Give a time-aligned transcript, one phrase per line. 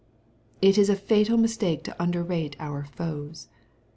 [0.63, 3.49] It is a fatal mistake to underrate our foes.